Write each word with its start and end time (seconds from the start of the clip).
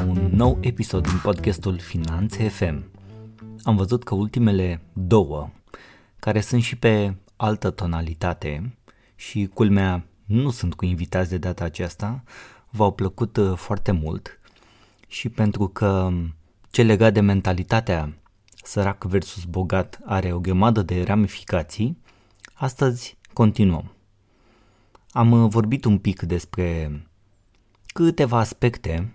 la 0.00 0.06
un 0.06 0.30
nou 0.32 0.58
episod 0.60 1.06
din 1.08 1.20
podcastul 1.22 1.78
Finanțe 1.78 2.48
FM. 2.48 2.84
Am 3.62 3.76
văzut 3.76 4.04
că 4.04 4.14
ultimele 4.14 4.82
două, 4.92 5.50
care 6.18 6.40
sunt 6.40 6.62
și 6.62 6.76
pe 6.76 7.14
altă 7.36 7.70
tonalitate 7.70 8.76
și 9.14 9.50
culmea 9.54 10.04
nu 10.24 10.50
sunt 10.50 10.74
cu 10.74 10.84
invitați 10.84 11.30
de 11.30 11.38
data 11.38 11.64
aceasta, 11.64 12.22
v-au 12.70 12.92
plăcut 12.92 13.36
uh, 13.36 13.52
foarte 13.56 13.90
mult 13.92 14.40
și 15.08 15.28
pentru 15.28 15.68
că 15.68 16.10
ce 16.70 16.82
legat 16.82 17.12
de 17.12 17.20
mentalitatea 17.20 18.14
sărac 18.62 19.04
versus 19.04 19.44
bogat 19.44 20.00
are 20.04 20.32
o 20.32 20.40
grămadă 20.40 20.82
de 20.82 21.02
ramificații, 21.02 21.98
astăzi 22.54 23.16
continuăm. 23.32 23.92
Am 25.10 25.30
uh, 25.32 25.50
vorbit 25.50 25.84
un 25.84 25.98
pic 25.98 26.22
despre 26.22 27.00
câteva 27.86 28.38
aspecte, 28.38 29.12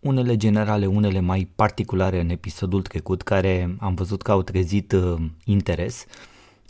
unele 0.00 0.36
generale, 0.36 0.86
unele 0.86 1.20
mai 1.20 1.50
particulare 1.56 2.20
în 2.20 2.28
episodul 2.28 2.82
trecut, 2.82 3.22
care 3.22 3.76
am 3.78 3.94
văzut 3.94 4.22
că 4.22 4.30
au 4.30 4.42
trezit 4.42 4.92
uh, 4.92 5.22
interes, 5.44 6.04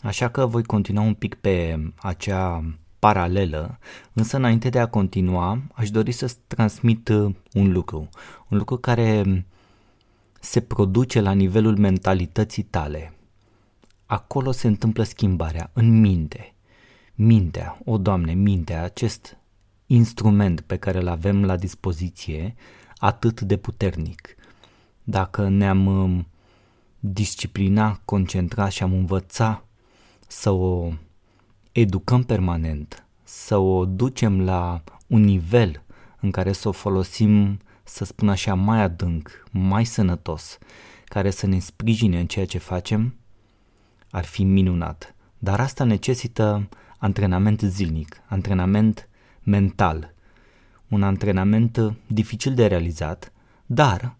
așa 0.01 0.29
că 0.29 0.45
voi 0.45 0.63
continua 0.63 1.03
un 1.03 1.13
pic 1.13 1.35
pe 1.35 1.79
acea 1.95 2.63
paralelă, 2.99 3.79
însă 4.13 4.37
înainte 4.37 4.69
de 4.69 4.79
a 4.79 4.87
continua, 4.87 5.61
aș 5.73 5.89
dori 5.89 6.11
să 6.11 6.35
transmit 6.47 7.09
uh, 7.09 7.35
un 7.53 7.71
lucru, 7.71 8.09
un 8.47 8.57
lucru 8.57 8.77
care 8.77 9.45
se 10.39 10.61
produce 10.61 11.21
la 11.21 11.31
nivelul 11.31 11.77
mentalității 11.77 12.63
tale. 12.63 13.13
Acolo 14.05 14.51
se 14.51 14.67
întâmplă 14.67 15.03
schimbarea, 15.03 15.69
în 15.73 15.99
minte. 15.99 16.53
Mintea, 17.15 17.79
o 17.85 17.97
Doamne, 17.97 18.33
mintea, 18.33 18.83
acest 18.83 19.37
instrument 19.85 20.61
pe 20.61 20.77
care 20.77 20.99
îl 20.99 21.07
avem 21.07 21.45
la 21.45 21.55
dispoziție, 21.55 22.55
atât 23.01 23.41
de 23.41 23.57
puternic. 23.57 24.35
Dacă 25.03 25.47
ne-am 25.47 25.85
um, 25.85 26.27
disciplina, 26.99 27.99
concentra 28.05 28.69
și 28.69 28.83
am 28.83 28.93
învăța 28.93 29.63
să 30.27 30.49
o 30.49 30.91
educăm 31.71 32.23
permanent, 32.23 33.05
să 33.23 33.57
o 33.57 33.85
ducem 33.85 34.41
la 34.41 34.83
un 35.07 35.21
nivel 35.21 35.83
în 36.19 36.31
care 36.31 36.51
să 36.51 36.67
o 36.67 36.71
folosim, 36.71 37.59
să 37.83 38.05
spun 38.05 38.29
așa, 38.29 38.53
mai 38.53 38.81
adânc, 38.81 39.43
mai 39.51 39.85
sănătos, 39.85 40.57
care 41.05 41.29
să 41.29 41.47
ne 41.47 41.59
sprijine 41.59 42.19
în 42.19 42.27
ceea 42.27 42.45
ce 42.45 42.57
facem, 42.57 43.15
ar 44.11 44.23
fi 44.23 44.43
minunat. 44.43 45.15
Dar 45.37 45.59
asta 45.59 45.83
necesită 45.83 46.69
antrenament 46.97 47.61
zilnic, 47.61 48.21
antrenament 48.27 49.09
mental, 49.43 50.10
un 50.91 51.03
antrenament 51.03 51.93
dificil 52.07 52.53
de 52.53 52.67
realizat, 52.67 53.31
dar 53.65 54.15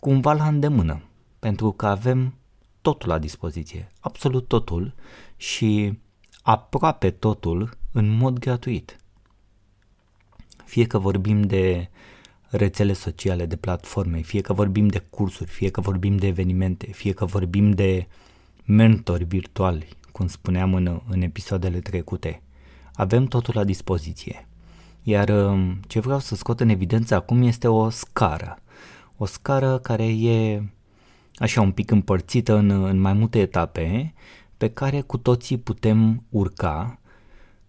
cumva 0.00 0.32
la 0.32 0.46
îndemână, 0.46 1.02
pentru 1.38 1.72
că 1.72 1.86
avem 1.86 2.34
totul 2.80 3.08
la 3.08 3.18
dispoziție, 3.18 3.92
absolut 4.00 4.48
totul 4.48 4.94
și 5.36 5.98
aproape 6.42 7.10
totul 7.10 7.78
în 7.92 8.08
mod 8.08 8.38
gratuit. 8.38 8.96
Fie 10.64 10.86
că 10.86 10.98
vorbim 10.98 11.42
de 11.42 11.88
rețele 12.48 12.92
sociale, 12.92 13.46
de 13.46 13.56
platforme, 13.56 14.20
fie 14.20 14.40
că 14.40 14.52
vorbim 14.52 14.86
de 14.86 14.98
cursuri, 14.98 15.50
fie 15.50 15.70
că 15.70 15.80
vorbim 15.80 16.16
de 16.16 16.26
evenimente, 16.26 16.86
fie 16.92 17.12
că 17.12 17.24
vorbim 17.24 17.70
de 17.70 18.06
mentori 18.64 19.24
virtuali, 19.24 19.88
cum 20.12 20.26
spuneam 20.26 20.74
în, 20.74 21.00
în 21.08 21.22
episoadele 21.22 21.80
trecute. 21.80 22.42
Avem 22.94 23.24
totul 23.24 23.54
la 23.56 23.64
dispoziție. 23.64 24.48
Iar 25.02 25.28
um, 25.28 25.80
ce 25.86 26.00
vreau 26.00 26.18
să 26.18 26.34
scot 26.34 26.60
în 26.60 26.68
evidență 26.68 27.14
acum 27.14 27.42
este 27.42 27.68
o 27.68 27.90
scară. 27.90 28.58
O 29.16 29.24
scară 29.24 29.78
care 29.78 30.04
e 30.04 30.62
așa 31.34 31.60
un 31.60 31.72
pic 31.72 31.90
împărțită 31.90 32.54
în, 32.54 32.70
în 32.70 33.00
mai 33.00 33.12
multe 33.12 33.38
etape 33.40 34.14
pe 34.56 34.68
care 34.68 35.00
cu 35.00 35.18
toții 35.18 35.58
putem 35.58 36.22
urca. 36.28 36.98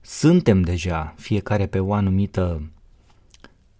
Suntem 0.02 0.62
deja 0.62 1.14
fiecare 1.18 1.68
pe 1.68 1.80
o 1.80 1.94
anumită 1.94 2.72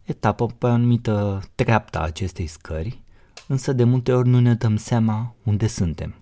etapă, 0.04 0.46
pe 0.46 0.66
o 0.66 0.70
anumită 0.70 1.42
treaptă 1.56 2.00
a 2.00 2.04
acestei 2.04 2.48
scări, 2.48 3.02
însă 3.48 3.74
de 3.74 3.84
multe 3.84 4.14
ori 4.14 4.28
nu 4.28 4.40
ne 4.40 4.54
dăm 4.54 4.76
seama 4.76 5.36
unde 5.44 5.68
suntem. 5.68 6.16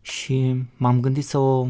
Și 0.00 0.64
m-am 0.76 1.00
gândit 1.00 1.24
să 1.24 1.38
o 1.38 1.68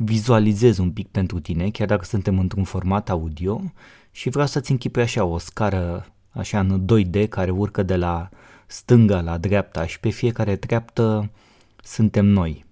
vizualizez 0.00 0.78
un 0.78 0.90
pic 0.90 1.08
pentru 1.08 1.40
tine, 1.40 1.70
chiar 1.70 1.86
dacă 1.86 2.04
suntem 2.04 2.38
într-un 2.38 2.64
format 2.64 3.10
audio 3.10 3.60
și 4.10 4.28
vreau 4.28 4.46
să-ți 4.46 4.70
închipui 4.70 5.02
așa 5.02 5.24
o 5.24 5.38
scară 5.38 6.06
așa 6.30 6.60
în 6.60 6.84
2D 6.84 7.28
care 7.28 7.50
urcă 7.50 7.82
de 7.82 7.96
la 7.96 8.28
stânga 8.66 9.20
la 9.20 9.38
dreapta 9.38 9.86
și 9.86 10.00
pe 10.00 10.08
fiecare 10.08 10.56
treaptă 10.56 11.30
suntem 11.82 12.26
noi, 12.26 12.64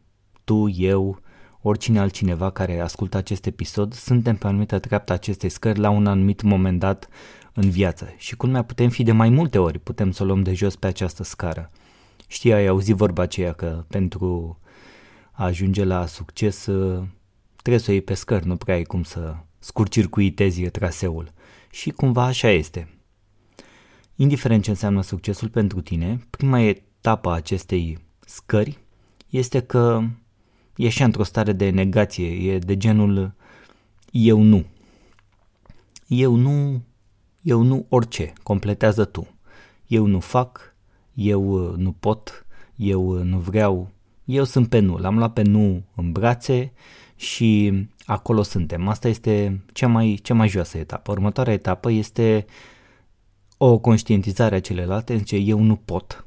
tu, 0.44 0.68
eu, 0.68 1.20
oricine 1.62 1.98
altcineva 1.98 2.50
care 2.50 2.80
ascultă 2.80 3.16
acest 3.16 3.46
episod, 3.46 3.92
suntem 3.92 4.36
pe 4.36 4.46
anumită 4.46 4.78
treaptă 4.78 5.12
acestei 5.12 5.48
scări 5.48 5.78
la 5.78 5.90
un 5.90 6.06
anumit 6.06 6.42
moment 6.42 6.78
dat 6.78 7.08
în 7.52 7.70
viață 7.70 8.14
și 8.16 8.36
culmea 8.36 8.62
putem 8.62 8.88
fi 8.88 9.02
de 9.02 9.12
mai 9.12 9.28
multe 9.28 9.58
ori, 9.58 9.78
putem 9.78 10.10
să 10.10 10.22
o 10.22 10.26
luăm 10.26 10.42
de 10.42 10.54
jos 10.54 10.76
pe 10.76 10.86
această 10.86 11.22
scară. 11.22 11.70
Știi, 12.26 12.52
ai 12.52 12.66
auzit 12.66 12.96
vorba 12.96 13.22
aceea 13.22 13.52
că 13.52 13.84
pentru 13.88 14.58
a 15.32 15.44
ajunge 15.44 15.84
la 15.84 16.06
succes 16.06 16.68
trebuie 17.66 17.86
să 17.86 17.90
o 17.90 17.94
iei 17.94 18.02
pe 18.02 18.14
scări, 18.14 18.46
nu 18.46 18.56
prea 18.56 18.74
ai 18.74 18.82
cum 18.82 19.02
să 19.02 19.36
scurcircuitezi 19.58 20.70
traseul. 20.70 21.32
Și 21.70 21.90
cumva 21.90 22.24
așa 22.24 22.48
este. 22.48 22.88
Indiferent 24.16 24.62
ce 24.62 24.70
înseamnă 24.70 25.02
succesul 25.02 25.48
pentru 25.48 25.80
tine, 25.80 26.26
prima 26.30 26.60
etapă 26.60 27.28
a 27.28 27.32
acestei 27.32 27.98
scări 28.26 28.78
este 29.28 29.60
că 29.60 30.02
e 30.76 30.88
și 30.88 31.02
într-o 31.02 31.22
stare 31.22 31.52
de 31.52 31.70
negație, 31.70 32.52
e 32.52 32.58
de 32.58 32.76
genul 32.76 33.34
eu 34.10 34.42
nu. 34.42 34.64
Eu 36.06 36.34
nu, 36.34 36.82
eu 37.42 37.62
nu 37.62 37.86
orice, 37.88 38.32
completează 38.42 39.04
tu. 39.04 39.26
Eu 39.86 40.06
nu 40.06 40.20
fac, 40.20 40.74
eu 41.14 41.74
nu 41.76 41.92
pot, 41.92 42.46
eu 42.76 43.22
nu 43.22 43.38
vreau, 43.38 43.90
eu 44.24 44.44
sunt 44.44 44.68
pe 44.68 44.78
nu. 44.78 44.96
L-am 44.96 45.16
luat 45.16 45.32
pe 45.32 45.42
nu 45.42 45.82
în 45.94 46.12
brațe 46.12 46.72
și 47.16 47.72
acolo 48.04 48.42
suntem. 48.42 48.88
Asta 48.88 49.08
este 49.08 49.64
cea 49.72 49.86
mai, 49.86 50.18
cea 50.22 50.34
mai 50.34 50.48
joasă 50.48 50.78
etapă. 50.78 51.12
Următoarea 51.12 51.52
etapă 51.52 51.90
este 51.90 52.46
o 53.56 53.78
conștientizare 53.78 54.54
a 54.54 54.60
celelalte, 54.60 55.12
în 55.12 55.20
ce 55.20 55.36
eu 55.36 55.60
nu 55.60 55.76
pot. 55.76 56.26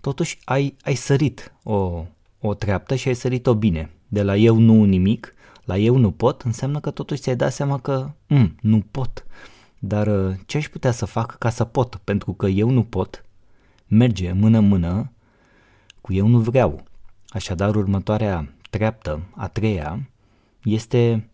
Totuși 0.00 0.38
ai, 0.44 0.76
ai 0.82 0.94
sărit 0.94 1.52
o, 1.62 2.04
o 2.40 2.54
treaptă 2.54 2.94
și 2.94 3.08
ai 3.08 3.14
sărit-o 3.14 3.54
bine. 3.54 3.90
De 4.08 4.22
la 4.22 4.36
eu 4.36 4.58
nu 4.58 4.84
nimic, 4.84 5.34
la 5.64 5.76
eu 5.76 5.96
nu 5.96 6.10
pot, 6.10 6.42
înseamnă 6.42 6.80
că 6.80 6.90
totuși 6.90 7.20
ți-ai 7.20 7.36
dat 7.36 7.52
seama 7.52 7.78
că 7.78 8.10
mm, 8.26 8.56
nu 8.60 8.84
pot. 8.90 9.26
Dar 9.78 10.06
uh, 10.06 10.34
ce 10.46 10.56
aș 10.56 10.68
putea 10.68 10.90
să 10.90 11.04
fac 11.04 11.38
ca 11.38 11.50
să 11.50 11.64
pot? 11.64 12.00
Pentru 12.04 12.32
că 12.32 12.46
eu 12.46 12.70
nu 12.70 12.82
pot, 12.82 13.24
merge 13.86 14.32
mână-mână 14.32 15.12
cu 16.00 16.12
eu 16.12 16.26
nu 16.26 16.38
vreau. 16.38 16.82
Așadar, 17.28 17.76
următoarea 17.76 18.52
treaptă, 18.78 19.22
a 19.34 19.48
treia, 19.48 20.08
este 20.62 21.30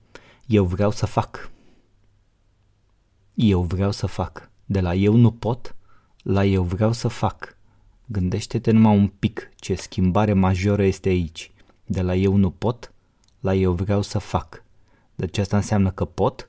eu 0.47 0.65
vreau 0.65 0.91
să 0.91 1.07
fac. 1.07 1.51
Eu 3.35 3.63
vreau 3.63 3.91
să 3.91 4.07
fac. 4.07 4.51
De 4.65 4.81
la 4.81 4.95
eu 4.95 5.15
nu 5.15 5.33
pot, 5.33 5.77
la 6.23 6.45
eu 6.45 6.63
vreau 6.63 6.93
să 6.93 7.09
fac. 7.09 7.57
Gândește-te 8.07 8.71
numai 8.71 8.97
un 8.97 9.09
pic 9.09 9.51
ce 9.57 9.75
schimbare 9.75 10.33
majoră 10.33 10.83
este 10.83 11.09
aici. 11.09 11.53
De 11.87 12.03
la 12.03 12.15
eu 12.15 12.37
nu 12.37 12.51
pot, 12.51 12.93
la 13.41 13.55
eu 13.55 13.73
vreau 13.73 14.03
să 14.03 14.19
fac. 14.19 14.65
Deci 15.15 15.39
asta 15.39 15.57
înseamnă 15.57 15.91
că 15.91 16.05
pot 16.05 16.49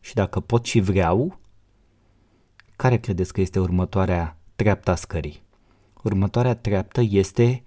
și 0.00 0.14
dacă 0.14 0.40
pot 0.40 0.64
și 0.64 0.80
vreau, 0.80 1.38
care 2.76 2.98
credeți 2.98 3.32
că 3.32 3.40
este 3.40 3.58
următoarea 3.58 4.36
treaptă 4.56 4.90
a 4.90 4.94
scării? 4.94 5.42
Următoarea 6.02 6.54
treaptă 6.56 7.00
este 7.00 7.62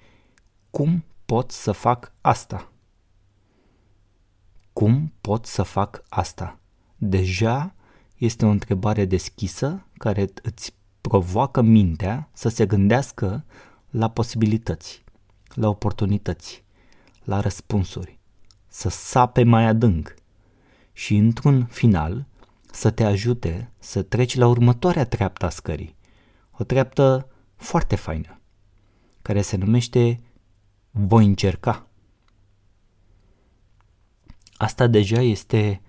cum 0.69 1.03
pot 1.29 1.51
să 1.51 1.71
fac 1.71 2.13
asta? 2.21 2.71
Cum 4.73 5.13
pot 5.21 5.45
să 5.45 5.63
fac 5.63 6.03
asta? 6.07 6.59
Deja 6.97 7.75
este 8.17 8.45
o 8.45 8.49
întrebare 8.49 9.05
deschisă 9.05 9.85
care 9.97 10.29
îți 10.41 10.73
provoacă 11.01 11.61
mintea 11.61 12.29
să 12.33 12.49
se 12.49 12.65
gândească 12.65 13.45
la 13.89 14.09
posibilități, 14.09 15.03
la 15.53 15.67
oportunități, 15.67 16.63
la 17.23 17.39
răspunsuri, 17.39 18.19
să 18.67 18.89
sape 18.89 19.43
mai 19.43 19.65
adânc 19.65 20.15
și 20.93 21.15
într-un 21.15 21.65
final 21.65 22.25
să 22.71 22.91
te 22.91 23.03
ajute 23.03 23.71
să 23.79 24.01
treci 24.01 24.35
la 24.35 24.47
următoarea 24.47 25.05
treaptă 25.05 25.45
a 25.45 25.49
scării, 25.49 25.95
o 26.51 26.63
treaptă 26.63 27.29
foarte 27.55 27.95
faină, 27.95 28.39
care 29.21 29.41
se 29.41 29.57
numește 29.57 30.19
voi 31.07 31.25
încerca. 31.25 31.87
Asta 34.57 34.87
deja 34.87 35.21
este 35.21 35.81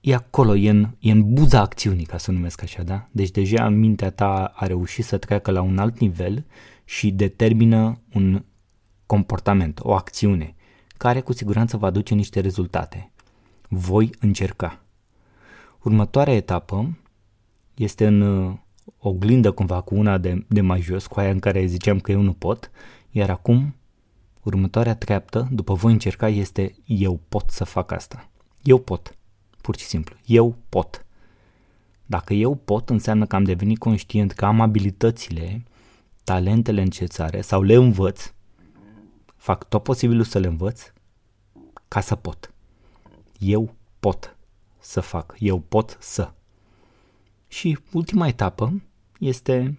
e 0.00 0.14
acolo, 0.14 0.56
e 0.56 0.70
în, 0.70 0.88
e 0.98 1.10
în 1.10 1.34
buza 1.34 1.60
acțiunii, 1.60 2.04
ca 2.04 2.18
să 2.18 2.30
numesc 2.30 2.62
așa, 2.62 2.82
da? 2.82 3.08
Deci 3.10 3.30
deja 3.30 3.68
mintea 3.68 4.10
ta 4.10 4.52
a 4.54 4.66
reușit 4.66 5.04
să 5.04 5.18
treacă 5.18 5.50
la 5.50 5.60
un 5.60 5.78
alt 5.78 5.98
nivel 5.98 6.44
și 6.84 7.10
determină 7.10 8.00
un 8.14 8.44
comportament, 9.06 9.80
o 9.82 9.94
acțiune, 9.94 10.54
care 10.96 11.20
cu 11.20 11.32
siguranță 11.32 11.76
va 11.76 11.90
duce 11.90 12.14
niște 12.14 12.40
rezultate. 12.40 13.12
Voi 13.68 14.10
încerca. 14.20 14.80
Următoarea 15.82 16.34
etapă 16.34 16.98
este 17.74 18.06
în 18.06 18.20
uh, 18.20 18.54
oglindă 18.98 19.50
cumva 19.50 19.80
cu 19.80 19.94
una 19.94 20.18
de, 20.18 20.44
de 20.48 20.60
mai 20.60 20.80
jos, 20.80 21.06
cu 21.06 21.20
aia 21.20 21.30
în 21.30 21.38
care 21.38 21.66
ziceam 21.66 22.00
că 22.00 22.10
eu 22.10 22.20
nu 22.20 22.32
pot, 22.32 22.70
iar 23.10 23.30
acum 23.30 23.74
următoarea 24.46 24.94
treaptă, 24.94 25.48
după 25.50 25.74
voi 25.74 25.92
încerca, 25.92 26.28
este 26.28 26.74
eu 26.84 27.20
pot 27.28 27.50
să 27.50 27.64
fac 27.64 27.90
asta. 27.90 28.28
Eu 28.62 28.78
pot. 28.78 29.16
Pur 29.60 29.76
și 29.76 29.84
simplu. 29.84 30.16
Eu 30.26 30.56
pot. 30.68 31.06
Dacă 32.06 32.34
eu 32.34 32.54
pot, 32.54 32.90
înseamnă 32.90 33.26
că 33.26 33.36
am 33.36 33.44
devenit 33.44 33.78
conștient 33.78 34.32
că 34.32 34.44
am 34.44 34.60
abilitățile, 34.60 35.64
talentele 36.24 36.82
necesare 36.82 37.40
sau 37.40 37.62
le 37.62 37.74
învăț, 37.74 38.32
fac 39.36 39.68
tot 39.68 39.82
posibilul 39.82 40.24
să 40.24 40.38
le 40.38 40.46
învăț 40.46 40.92
ca 41.88 42.00
să 42.00 42.14
pot. 42.14 42.52
Eu 43.38 43.74
pot 44.00 44.36
să 44.78 45.00
fac. 45.00 45.34
Eu 45.38 45.58
pot 45.58 45.96
să. 46.00 46.32
Și 47.48 47.78
ultima 47.92 48.26
etapă 48.26 48.82
este 49.18 49.78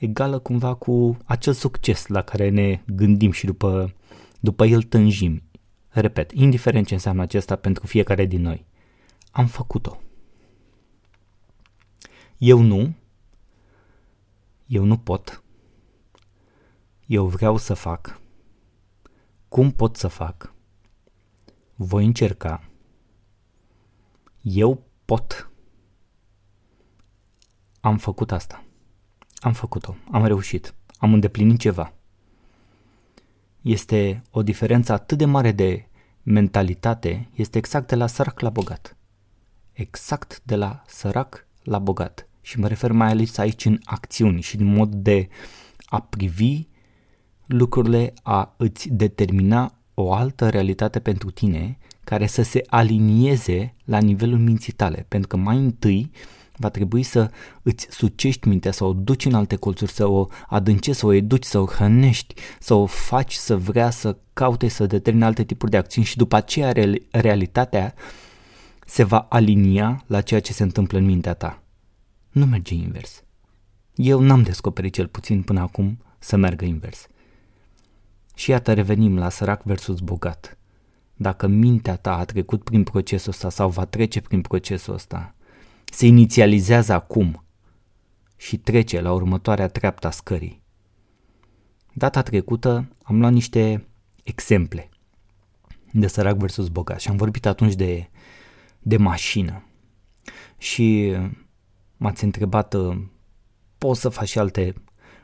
egală 0.00 0.38
cumva 0.38 0.74
cu 0.74 1.16
acel 1.24 1.52
succes 1.52 2.06
la 2.06 2.22
care 2.22 2.48
ne 2.48 2.82
gândim 2.86 3.30
și 3.30 3.46
după, 3.46 3.94
după 4.40 4.64
el 4.64 4.82
tânjim. 4.82 5.42
Repet, 5.88 6.30
indiferent 6.32 6.86
ce 6.86 6.94
înseamnă 6.94 7.22
acesta 7.22 7.56
pentru 7.56 7.86
fiecare 7.86 8.24
din 8.24 8.40
noi. 8.40 8.66
Am 9.30 9.46
făcut-o. 9.46 10.02
Eu 12.38 12.60
nu. 12.60 12.94
Eu 14.66 14.84
nu 14.84 14.98
pot. 14.98 15.42
Eu 17.06 17.26
vreau 17.26 17.56
să 17.56 17.74
fac. 17.74 18.20
Cum 19.48 19.70
pot 19.70 19.96
să 19.96 20.08
fac? 20.08 20.54
Voi 21.74 22.04
încerca. 22.04 22.70
Eu 24.40 24.84
pot. 25.04 25.50
Am 27.80 27.98
făcut 27.98 28.32
asta. 28.32 28.64
Am 29.40 29.52
făcut-o. 29.52 29.96
Am 30.10 30.24
reușit. 30.24 30.74
Am 30.98 31.12
îndeplinit 31.12 31.58
ceva. 31.58 31.92
Este 33.60 34.22
o 34.30 34.42
diferență 34.42 34.92
atât 34.92 35.18
de 35.18 35.24
mare 35.24 35.52
de 35.52 35.88
mentalitate, 36.22 37.28
este 37.34 37.58
exact 37.58 37.88
de 37.88 37.94
la 37.94 38.06
sărac 38.06 38.40
la 38.40 38.50
bogat. 38.50 38.96
Exact 39.72 40.40
de 40.44 40.56
la 40.56 40.82
sărac 40.86 41.46
la 41.62 41.78
bogat. 41.78 42.28
Și 42.40 42.58
mă 42.58 42.68
refer 42.68 42.92
mai 42.92 43.08
ales 43.08 43.38
aici 43.38 43.64
în 43.64 43.78
acțiuni 43.84 44.40
și 44.40 44.56
în 44.56 44.64
mod 44.64 44.94
de 44.94 45.28
a 45.84 46.00
privi 46.00 46.66
lucrurile, 47.46 48.12
a 48.22 48.54
îți 48.56 48.88
determina 48.88 49.74
o 49.94 50.12
altă 50.12 50.48
realitate 50.48 51.00
pentru 51.00 51.30
tine 51.30 51.78
care 52.04 52.26
să 52.26 52.42
se 52.42 52.62
alinieze 52.66 53.74
la 53.84 53.98
nivelul 53.98 54.38
minții 54.38 54.72
tale. 54.72 55.04
Pentru 55.08 55.28
că 55.28 55.36
mai 55.36 55.56
întâi 55.56 56.10
va 56.60 56.68
trebui 56.68 57.02
să 57.02 57.30
îți 57.62 57.86
sucești 57.90 58.48
mintea, 58.48 58.72
să 58.72 58.84
o 58.84 58.92
duci 58.92 59.24
în 59.24 59.34
alte 59.34 59.56
colțuri, 59.56 59.92
să 59.92 60.06
o 60.06 60.26
adâncești, 60.48 61.00
să 61.00 61.06
o 61.06 61.12
educi, 61.12 61.44
să 61.44 61.58
o 61.58 61.66
hrănești, 61.66 62.34
să 62.58 62.74
o 62.74 62.86
faci 62.86 63.34
să 63.34 63.56
vrea 63.56 63.90
să 63.90 64.16
caute, 64.32 64.68
să 64.68 64.86
determine 64.86 65.24
alte 65.24 65.44
tipuri 65.44 65.70
de 65.70 65.76
acțiuni 65.76 66.06
și 66.06 66.16
după 66.16 66.36
aceea 66.36 66.72
realitatea 67.10 67.94
se 68.86 69.04
va 69.04 69.18
alinia 69.18 70.04
la 70.06 70.20
ceea 70.20 70.40
ce 70.40 70.52
se 70.52 70.62
întâmplă 70.62 70.98
în 70.98 71.04
mintea 71.04 71.34
ta. 71.34 71.62
Nu 72.30 72.46
merge 72.46 72.74
invers. 72.74 73.22
Eu 73.94 74.20
n-am 74.20 74.42
descoperit 74.42 74.92
cel 74.92 75.06
puțin 75.06 75.42
până 75.42 75.60
acum 75.60 75.98
să 76.18 76.36
meargă 76.36 76.64
invers. 76.64 77.06
Și 78.34 78.50
iată 78.50 78.72
revenim 78.72 79.18
la 79.18 79.28
sărac 79.28 79.62
versus 79.62 80.00
bogat. 80.00 80.58
Dacă 81.14 81.46
mintea 81.46 81.96
ta 81.96 82.16
a 82.16 82.24
trecut 82.24 82.62
prin 82.62 82.82
procesul 82.82 83.32
ăsta 83.32 83.50
sau 83.50 83.68
va 83.68 83.84
trece 83.84 84.20
prin 84.20 84.40
procesul 84.40 84.94
ăsta, 84.94 85.34
se 85.90 86.06
inițializează 86.06 86.92
acum 86.92 87.44
și 88.36 88.58
trece 88.58 89.00
la 89.00 89.12
următoarea 89.12 89.68
treaptă 89.68 90.06
a 90.06 90.10
scării. 90.10 90.62
Data 91.92 92.22
trecută 92.22 92.88
am 93.02 93.18
luat 93.18 93.32
niște 93.32 93.88
exemple 94.22 94.88
de 95.92 96.06
sărac 96.06 96.36
versus 96.36 96.68
bogat 96.68 97.00
și 97.00 97.08
am 97.08 97.16
vorbit 97.16 97.46
atunci 97.46 97.74
de, 97.74 98.10
de 98.78 98.96
mașină. 98.96 99.64
Și 100.58 101.16
m-ați 101.96 102.24
întrebat, 102.24 102.74
poți 103.78 104.00
să 104.00 104.08
faci 104.08 104.28
și 104.28 104.38
alte 104.38 104.74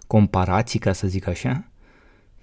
comparații, 0.06 0.78
ca 0.78 0.92
să 0.92 1.06
zic 1.06 1.26
așa? 1.26 1.70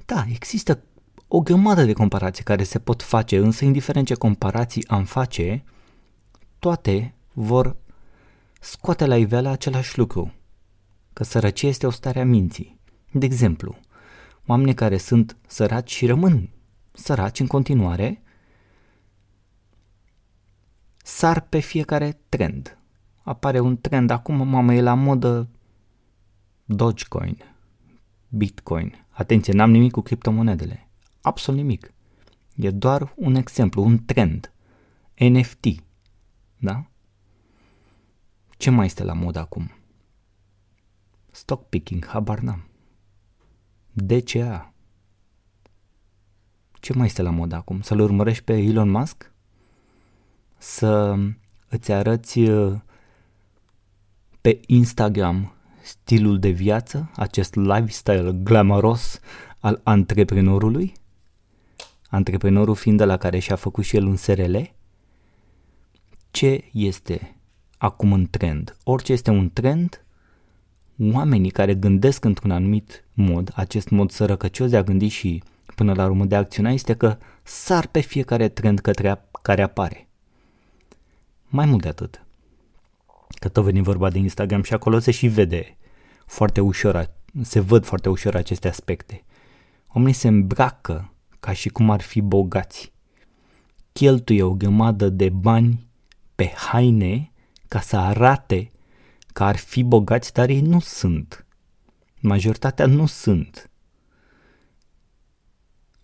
Da, 0.06 0.26
există 0.30 0.84
o 1.28 1.40
grămadă 1.40 1.84
de 1.84 1.94
comparații 1.94 2.44
care 2.44 2.64
se 2.64 2.80
pot 2.80 3.02
face, 3.02 3.38
însă 3.38 3.66
indiferent 3.66 4.08
ce 4.08 4.14
comparații 4.14 4.88
am 4.88 5.04
face, 5.04 5.64
toate 6.60 7.14
vor 7.34 7.76
scoate 8.64 9.06
la 9.06 9.18
iveală 9.18 9.50
același 9.50 9.98
lucru, 9.98 10.34
că 11.14 11.24
sărăcia 11.24 11.68
este 11.68 11.88
o 11.88 11.90
stare 11.90 12.20
a 12.20 12.26
minții. 12.26 12.80
De 13.12 13.26
exemplu, 13.26 13.76
oameni 14.46 14.74
care 14.74 14.98
sunt 14.98 15.38
săraci 15.48 15.92
și 15.92 16.06
rămân 16.06 16.50
săraci 16.92 17.40
în 17.40 17.48
continuare, 17.48 18.22
sar 20.98 21.42
pe 21.42 21.60
fiecare 21.60 22.20
trend. 22.30 22.78
Apare 23.24 23.60
un 23.60 23.78
trend, 23.78 24.10
acum, 24.10 24.48
mamă, 24.48 24.74
e 24.74 24.82
la 24.82 24.94
modă 24.94 25.50
Dogecoin, 26.66 27.38
Bitcoin. 28.28 29.06
Atenție, 29.10 29.54
n-am 29.54 29.72
nimic 29.72 29.92
cu 29.92 30.02
criptomonedele. 30.02 30.88
Absolut 31.22 31.60
nimic. 31.60 31.94
E 32.56 32.72
doar 32.72 33.14
un 33.16 33.36
exemplu, 33.36 33.84
un 33.84 34.06
trend. 34.06 34.54
NFT. 35.18 35.66
Da? 36.58 36.88
Ce 38.64 38.70
mai 38.70 38.86
este 38.86 39.04
la 39.04 39.14
mod 39.14 39.36
acum? 39.36 39.72
Stock 41.32 41.70
picking, 41.70 42.06
habar 42.06 42.40
n-am. 42.40 42.68
DCA. 43.92 44.74
Ce 46.72 46.94
mai 46.94 47.06
este 47.06 47.22
la 47.22 47.30
mod 47.30 47.52
acum? 47.52 47.82
Să-l 47.82 48.00
urmărești 48.00 48.44
pe 48.44 48.58
Elon 48.58 48.90
Musk? 48.90 49.32
Să 50.58 51.16
îți 51.70 51.92
arăți 51.92 52.40
uh, 52.40 52.80
pe 54.42 54.60
Instagram 54.66 55.54
stilul 55.82 56.40
de 56.40 56.50
viață, 56.50 57.12
acest 57.16 57.56
lifestyle 57.56 58.32
glamoros 58.32 59.20
al 59.60 59.82
antreprenorului? 59.84 60.94
Antreprenorul 62.10 62.76
fiind 62.76 62.98
de 62.98 63.06
la 63.06 63.18
care 63.18 63.40
și-a 63.40 63.56
făcut 63.56 63.84
și 63.84 63.96
el 63.96 64.06
un 64.06 64.16
SRL? 64.16 64.58
Ce 66.32 66.70
este 66.72 67.38
acum 67.84 68.14
în 68.14 68.28
trend. 68.30 68.78
Orice 68.84 69.12
este 69.12 69.30
un 69.30 69.50
trend, 69.54 70.06
oamenii 71.14 71.50
care 71.50 71.76
gândesc 71.76 72.26
într-un 72.26 72.52
anumit 72.52 73.04
mod, 73.14 73.52
acest 73.56 73.90
mod 73.90 74.12
sărăcăcios 74.12 74.70
de 74.70 74.78
a 74.78 74.84
gândi 74.84 75.08
și 75.08 75.44
până 75.76 75.94
la 75.94 76.06
urmă 76.06 76.26
de 76.26 76.36
a 76.36 76.38
acționa 76.38 76.72
este 76.72 76.94
că 76.94 77.18
sar 77.44 77.88
pe 77.88 78.00
fiecare 78.00 78.50
trend 78.50 78.80
către 78.80 79.26
care 79.42 79.62
apare. 79.62 80.08
Mai 81.48 81.66
mult 81.66 81.82
de 81.82 81.88
atât, 81.88 82.26
că 83.40 83.50
tot 83.50 83.64
veni 83.64 83.82
vorba 83.82 84.10
de 84.10 84.18
Instagram 84.18 84.64
și 84.64 84.74
acolo 84.74 85.00
se 85.00 85.12
și 85.12 85.28
vede 85.28 85.78
foarte 86.26 86.62
ușor, 86.62 87.10
se 87.42 87.60
văd 87.60 87.86
foarte 87.86 88.10
ușor 88.10 88.36
aceste 88.36 88.68
aspecte. 88.68 89.24
Oamenii 89.88 90.14
se 90.14 90.28
îmbracă 90.28 91.14
ca 91.40 91.54
și 91.54 91.70
cum 91.70 91.90
ar 91.90 92.02
fi 92.02 92.22
bogați. 92.22 92.94
Cheltuie 93.92 94.44
o 94.44 94.54
grămadă 94.54 95.10
de 95.10 95.30
bani 95.30 95.88
pe 96.36 96.54
haine 96.56 97.28
ca 97.74 97.80
să 97.80 97.98
arate 97.98 98.72
că 99.28 99.44
ar 99.44 99.56
fi 99.56 99.84
bogați, 99.84 100.34
dar 100.34 100.50
ei 100.50 100.62
nu 100.62 100.80
sunt. 100.80 101.46
Majoritatea 102.20 102.86
nu 102.86 103.06
sunt. 103.06 103.70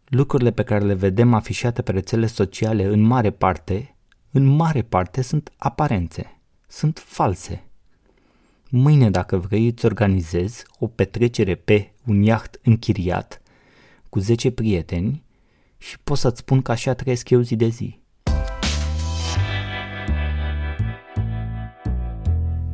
Lucrurile 0.05 0.51
pe 0.51 0.63
care 0.63 0.85
le 0.85 0.93
vedem 0.93 1.33
afișate 1.33 1.81
pe 1.81 1.91
rețele 1.91 2.25
sociale 2.25 2.83
în 2.83 3.01
mare 3.01 3.31
parte, 3.31 3.95
în 4.31 4.45
mare 4.45 4.81
parte 4.81 5.21
sunt 5.21 5.51
aparențe, 5.57 6.41
sunt 6.67 6.97
false. 7.05 7.63
Mâine, 8.69 9.09
dacă 9.09 9.37
vrei, 9.37 9.67
îți 9.67 9.85
organizezi 9.85 10.63
o 10.79 10.87
petrecere 10.87 11.55
pe 11.55 11.93
un 12.05 12.21
iaht 12.21 12.59
închiriat 12.63 13.41
cu 14.09 14.19
10 14.19 14.51
prieteni 14.51 15.23
și 15.77 15.99
pot 15.99 16.17
să-ți 16.17 16.39
spun 16.39 16.61
că 16.61 16.71
așa 16.71 16.93
trăiesc 16.93 17.29
eu 17.29 17.41
zi 17.41 17.55
de 17.55 17.67
zi. 17.67 17.98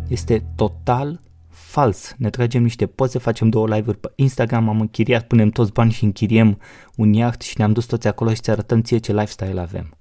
Este 0.07 0.45
total 0.55 1.21
fals. 1.50 2.15
Ne 2.17 2.29
tragem 2.29 2.63
niște 2.63 2.85
poze, 2.85 3.19
facem 3.19 3.50
două 3.50 3.67
live-uri 3.67 3.97
pe 3.97 4.12
Instagram, 4.15 4.69
am 4.69 4.79
închiriat, 4.79 5.27
punem 5.27 5.50
toți 5.50 5.71
bani 5.71 5.91
și 5.91 6.03
închiriem 6.03 6.59
un 6.95 7.13
iaht 7.13 7.41
și 7.41 7.53
ne-am 7.57 7.74
dus 7.74 7.85
toți 7.85 8.07
acolo 8.07 8.33
și 8.33 8.41
ți 8.41 8.50
arătăm 8.50 8.81
ție 8.81 8.97
ce 8.97 9.12
lifestyle 9.12 9.59
avem. 9.59 9.97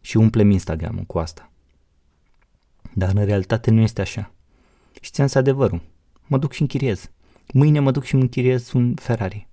Și 0.00 0.16
umplem 0.16 0.50
Instagram 0.50 1.04
cu 1.06 1.18
asta. 1.18 1.50
Dar 2.94 3.12
în 3.14 3.24
realitate 3.24 3.70
nu 3.70 3.80
este 3.80 4.00
așa. 4.00 4.32
Și 5.00 5.10
ți-am 5.10 5.28
adevărul. 5.32 5.80
Mă 6.26 6.38
duc 6.38 6.52
și 6.52 6.60
închiriez. 6.60 7.10
Mâine 7.52 7.78
mă 7.78 7.90
duc 7.90 8.04
și 8.04 8.14
îmi 8.14 8.22
închiriez 8.22 8.72
un 8.72 8.94
Ferrari. 8.94 9.48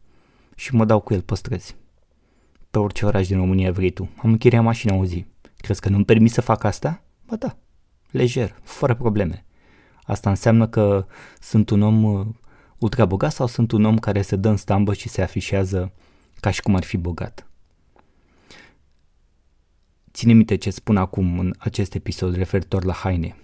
Și 0.55 0.75
mă 0.75 0.86
dau 0.86 1.00
cu 1.00 1.13
el 1.13 1.21
pe 1.21 1.36
străzi. 1.36 1.75
Pe 2.71 2.79
orice 2.79 3.05
oraș 3.05 3.27
din 3.27 3.38
România 3.38 3.71
vrei 3.71 3.91
tu. 3.91 4.09
Am 4.17 4.29
închiriat 4.29 4.63
mașina 4.63 4.95
o 4.95 5.05
zi. 5.05 5.25
Crezi 5.57 5.81
că 5.81 5.89
nu-mi 5.89 6.05
permis 6.05 6.33
să 6.33 6.41
fac 6.41 6.63
asta? 6.63 7.03
Ba 7.25 7.36
da. 7.36 7.57
Lejer, 8.12 8.60
fără 8.64 8.96
probleme. 8.96 9.46
Asta 10.04 10.30
înseamnă 10.30 10.68
că 10.68 11.06
sunt 11.40 11.70
un 11.70 11.82
om 11.82 12.04
uh, 12.04 12.28
ultra 12.78 13.06
bogat 13.06 13.32
sau 13.32 13.48
sunt 13.48 13.72
un 13.72 13.86
om 13.86 13.98
care 13.98 14.22
se 14.22 14.36
dă 14.36 14.50
în 14.50 14.58
stambă 14.58 14.94
și 14.94 15.10
se 15.10 15.22
afișează 15.22 15.94
ca 16.40 16.52
și 16.52 16.62
cum 16.62 16.76
ar 16.76 16.84
fi 16.84 16.98
bogat. 16.98 17.48
Ține 20.12 20.34
minte 20.34 20.56
ce 20.56 20.70
spun 20.70 20.98
acum 20.98 21.40
în 21.40 21.54
acest 21.58 21.94
episod 21.94 22.36
referitor 22.36 22.84
la 22.84 22.94
haine. 22.94 23.36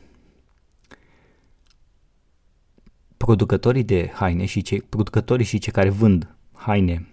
Producătorii 3.17 3.83
de 3.83 4.11
haine 4.13 4.45
și 4.45 4.61
cei, 4.61 4.81
producătorii 4.81 5.45
și 5.45 5.57
cei 5.57 5.73
care 5.73 5.89
vând 5.89 6.35
haine 6.51 7.07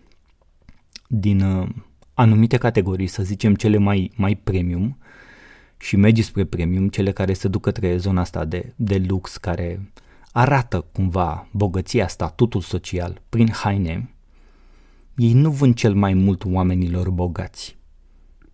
din 1.09 1.41
uh, 1.41 1.69
anumite 2.15 2.57
categorii, 2.57 3.07
să 3.07 3.23
zicem 3.23 3.55
cele 3.55 3.77
mai, 3.77 4.13
mai 4.17 4.35
premium 4.35 4.99
și 5.81 5.97
mergi 5.97 6.23
spre 6.23 6.45
premium, 6.45 6.89
cele 6.89 7.13
care 7.13 7.33
se 7.33 7.49
duc 7.49 7.63
către 7.63 7.97
zona 7.97 8.21
asta 8.21 8.45
de, 8.45 8.73
de 8.77 9.03
lux, 9.09 9.37
care 9.37 9.93
arată 10.33 10.87
cumva 10.93 11.49
bogăția, 11.53 12.09
statutul 12.09 12.61
social 12.61 13.21
prin 13.29 13.51
haine, 13.51 14.15
ei 15.17 15.33
nu 15.33 15.51
vând 15.51 15.75
cel 15.75 15.95
mai 15.95 16.15
mult 16.15 16.45
oamenilor 16.45 17.11
bogați. 17.11 17.79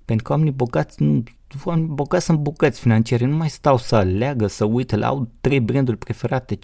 Pentru 0.05 0.25
că 0.25 0.33
oamenii 0.33 0.53
bogați, 0.53 1.03
nu, 1.03 1.23
oamenii 1.65 1.91
bogați 1.91 2.25
sunt 2.25 2.39
bogați 2.39 2.81
financiari, 2.81 3.25
nu 3.25 3.37
mai 3.37 3.51
stau 3.51 3.79
să 3.79 3.97
aleagă, 3.97 4.47
să 4.47 4.65
uite, 4.65 4.97
la 4.97 5.07
au 5.07 5.29
trei 5.41 5.61
branduri 5.61 5.97
preferate, 5.97 6.57
5-10, 6.57 6.59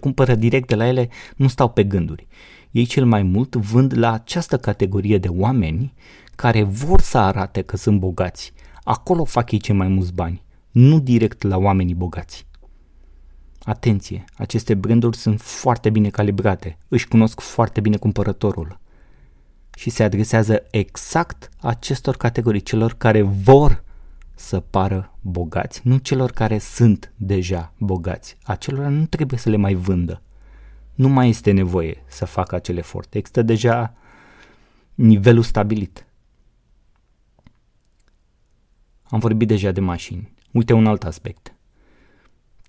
cumpără 0.00 0.34
direct 0.34 0.68
de 0.68 0.74
la 0.74 0.86
ele, 0.86 1.08
nu 1.36 1.48
stau 1.48 1.68
pe 1.68 1.84
gânduri. 1.84 2.26
Ei 2.70 2.84
cel 2.84 3.04
mai 3.04 3.22
mult 3.22 3.54
vând 3.54 3.98
la 3.98 4.12
această 4.12 4.58
categorie 4.58 5.18
de 5.18 5.28
oameni 5.28 5.94
care 6.34 6.62
vor 6.62 7.00
să 7.00 7.18
arate 7.18 7.62
că 7.62 7.76
sunt 7.76 7.98
bogați. 7.98 8.52
Acolo 8.82 9.24
fac 9.24 9.50
ei 9.50 9.58
cei 9.58 9.74
mai 9.74 9.88
mulți 9.88 10.12
bani, 10.12 10.44
nu 10.70 11.00
direct 11.00 11.42
la 11.42 11.56
oamenii 11.56 11.94
bogați. 11.94 12.46
Atenție, 13.64 14.24
aceste 14.36 14.74
branduri 14.74 15.16
sunt 15.16 15.40
foarte 15.40 15.90
bine 15.90 16.08
calibrate, 16.08 16.78
își 16.88 17.08
cunosc 17.08 17.40
foarte 17.40 17.80
bine 17.80 17.96
cumpărătorul 17.96 18.80
și 19.76 19.90
se 19.90 20.02
adresează 20.02 20.62
exact 20.70 21.48
acestor 21.60 22.16
categorii, 22.16 22.60
celor 22.60 22.94
care 22.94 23.22
vor 23.22 23.84
să 24.34 24.60
pară 24.60 25.14
bogați, 25.20 25.80
nu 25.84 25.96
celor 25.96 26.30
care 26.30 26.58
sunt 26.58 27.12
deja 27.16 27.72
bogați. 27.78 28.36
Acelora 28.42 28.88
nu 28.88 29.06
trebuie 29.06 29.38
să 29.38 29.50
le 29.50 29.56
mai 29.56 29.74
vândă. 29.74 30.22
Nu 30.94 31.08
mai 31.08 31.28
este 31.28 31.50
nevoie 31.50 32.02
să 32.06 32.24
facă 32.24 32.54
acel 32.54 32.76
efort. 32.76 33.14
Există 33.14 33.42
deja 33.42 33.94
nivelul 34.94 35.42
stabilit. 35.42 36.06
Am 39.12 39.18
vorbit 39.18 39.48
deja 39.48 39.70
de 39.70 39.80
mașini. 39.80 40.32
Uite 40.50 40.72
un 40.72 40.86
alt 40.86 41.04
aspect. 41.04 41.54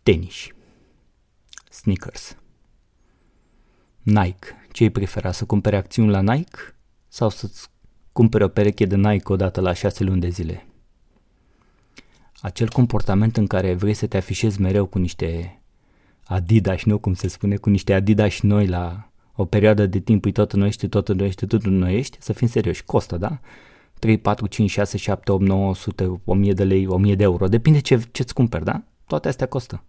Tenis. 0.04 0.48
Sneakers. 1.70 2.38
Nike. 4.02 4.48
Ce-i 4.72 4.90
prefera? 4.90 5.32
Să 5.32 5.46
cumpere 5.46 5.76
acțiuni 5.76 6.10
la 6.10 6.22
Nike 6.22 6.76
sau 7.08 7.30
să-ți 7.30 7.68
cumpere 8.12 8.44
o 8.44 8.48
pereche 8.48 8.86
de 8.86 8.96
Nike 8.96 9.32
odată 9.32 9.62
la 9.62 9.74
șase 9.74 10.04
luni 10.04 10.20
de 10.20 10.30
zile? 10.30 10.68
Acel 12.42 12.70
comportament 12.70 13.38
în 13.38 13.48
care 13.48 13.74
vrei 13.74 13.94
să 13.94 14.08
te 14.08 14.18
afișezi 14.18 14.62
mereu 14.62 14.86
cu 14.86 15.00
niște 15.00 15.62
Adidas, 16.24 16.84
nu 16.84 16.98
cum 16.98 17.14
se 17.14 17.28
spune, 17.28 17.56
cu 17.56 17.70
niște 17.70 17.94
Adidas 17.94 18.42
noi 18.42 18.68
la 18.68 19.12
o 19.36 19.46
perioadă 19.46 19.86
de 19.86 20.00
timp, 20.00 20.26
îi 20.26 20.32
tot 20.32 20.52
înnoiește, 20.52 20.88
tot 20.88 21.10
înnoiește, 21.10 21.46
tot 21.46 21.64
înnoiește, 21.66 22.18
să 22.20 22.34
fim 22.34 22.48
serioși, 22.48 22.84
costă, 22.84 23.18
da? 23.18 23.40
3, 24.04 24.18
4, 24.18 24.48
5, 24.48 24.70
6, 24.70 24.98
7, 24.98 25.32
8, 25.32 25.44
900, 25.44 26.22
1000 26.24 26.54
de 26.54 26.64
lei, 26.64 26.88
1000 26.88 27.16
de 27.16 27.24
euro, 27.24 27.48
depinde 27.48 27.80
ce, 27.80 28.08
ce-ți 28.12 28.34
cumperi, 28.34 28.64
da? 28.64 28.84
Toate 29.08 29.28
astea 29.28 29.48
costă. 29.48 29.84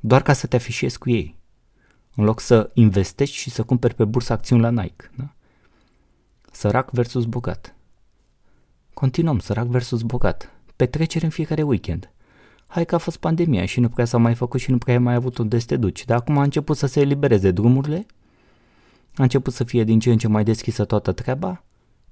Doar 0.00 0.22
ca 0.22 0.32
să 0.32 0.46
te 0.46 0.56
afișezi 0.56 0.98
cu 0.98 1.10
ei. 1.10 1.38
În 2.14 2.24
loc 2.24 2.40
să 2.40 2.70
investești 2.74 3.36
și 3.36 3.50
să 3.50 3.62
cumperi 3.62 3.94
pe 3.94 4.04
bursă 4.04 4.32
acțiuni 4.32 4.62
la 4.62 4.70
Nike, 4.70 5.10
da? 5.16 5.34
Sărac 6.52 6.90
versus 6.90 7.24
bogat. 7.24 7.74
Continuăm, 8.94 9.38
sărac 9.38 9.66
versus 9.66 10.02
bogat. 10.02 10.52
Petrecere 10.76 11.24
în 11.24 11.30
fiecare 11.30 11.62
weekend. 11.62 12.10
Hai 12.66 12.84
că 12.84 12.94
a 12.94 12.98
fost 12.98 13.16
pandemia 13.16 13.66
și 13.66 13.80
nu 13.80 13.88
prea 13.88 14.04
s-a 14.04 14.18
mai 14.18 14.34
făcut 14.34 14.60
și 14.60 14.70
nu 14.70 14.78
prea 14.78 14.94
ai 14.94 15.00
mai 15.00 15.14
avut 15.14 15.38
unde 15.38 15.58
să 15.58 15.66
te 15.66 15.76
duci. 15.76 16.04
Dar 16.04 16.16
acum 16.16 16.38
a 16.38 16.42
început 16.42 16.76
să 16.76 16.86
se 16.86 17.00
elibereze 17.00 17.50
drumurile, 17.50 18.06
a 19.14 19.22
început 19.22 19.52
să 19.52 19.64
fie 19.64 19.84
din 19.84 19.98
ce 19.98 20.10
în 20.10 20.18
ce 20.18 20.28
mai 20.28 20.44
deschisă 20.44 20.84
toată 20.84 21.12
treaba. 21.12 21.62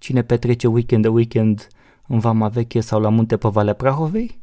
Cine 0.06 0.22
petrece 0.22 0.66
weekend 0.66 1.02
de 1.02 1.08
weekend 1.08 1.68
în 2.06 2.18
Vama 2.18 2.48
Veche 2.48 2.80
sau 2.80 3.00
la 3.00 3.08
munte 3.08 3.36
pe 3.36 3.48
Valea 3.48 3.72
Prahovei? 3.72 4.40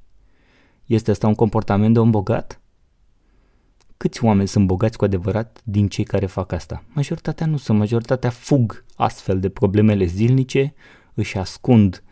Este 0.85 1.11
asta 1.11 1.27
un 1.27 1.33
comportament 1.33 1.93
de 1.93 1.99
om 1.99 2.11
bogat? 2.11 2.61
Câți 3.97 4.23
oameni 4.23 4.47
sunt 4.47 4.67
bogați 4.67 4.97
cu 4.97 5.03
adevărat 5.03 5.61
din 5.63 5.87
cei 5.87 6.03
care 6.03 6.25
fac 6.25 6.51
asta? 6.51 6.83
Majoritatea 6.87 7.45
nu 7.45 7.57
sunt, 7.57 7.77
majoritatea 7.77 8.29
fug 8.29 8.85
astfel 8.95 9.39
de 9.39 9.49
problemele 9.49 10.05
zilnice, 10.05 10.73
își 11.13 11.37
ascund 11.37 12.03